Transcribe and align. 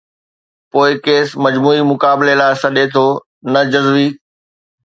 پوءِ 0.71 0.89
ڪيس 1.05 1.27
مجموعي 1.45 1.81
مقابلي 1.91 2.33
لاءِ 2.41 2.53
سڏي 2.61 2.85
ٿو، 2.93 3.05
نه 3.53 3.61
جزوي. 3.71 4.07